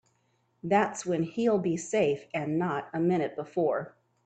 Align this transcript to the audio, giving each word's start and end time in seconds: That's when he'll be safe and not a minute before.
That's 0.63 1.05
when 1.05 1.21
he'll 1.21 1.59
be 1.59 1.77
safe 1.77 2.25
and 2.33 2.57
not 2.57 2.89
a 2.91 2.99
minute 2.99 3.35
before. 3.35 3.95